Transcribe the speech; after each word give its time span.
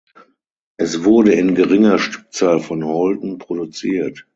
Es 0.77 1.03
wurde 1.03 1.33
in 1.33 1.53
geringer 1.53 1.99
Stückzahl 1.99 2.59
von 2.59 2.83
Holton 2.83 3.37
produziert. 3.37 4.27